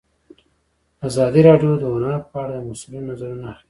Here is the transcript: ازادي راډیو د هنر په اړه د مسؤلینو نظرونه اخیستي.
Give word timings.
ازادي 1.07 1.41
راډیو 1.47 1.73
د 1.81 1.83
هنر 1.93 2.19
په 2.31 2.35
اړه 2.43 2.55
د 2.59 2.63
مسؤلینو 2.69 3.07
نظرونه 3.11 3.45
اخیستي. 3.49 3.59